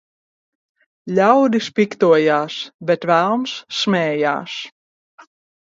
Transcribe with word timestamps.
?audis 1.25 1.67
piktoj?s, 1.81 2.57
bet 2.91 3.07
velns 3.13 3.55
sm?j?s. 3.83 4.61